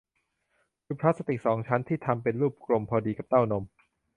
[0.85, 3.63] คือพลาสติกสองชั้นที่ทำเป็นรูปกลมพอดีกับเต้านม